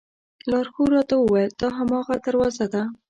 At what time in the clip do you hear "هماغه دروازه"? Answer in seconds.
1.77-2.65